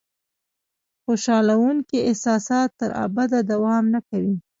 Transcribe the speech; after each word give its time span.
خوشالونکي 1.03 1.97
احساسات 2.09 2.69
تر 2.79 2.89
ابده 3.05 3.39
دوام 3.51 3.83
نه 3.93 3.99
کوي. 4.09 4.35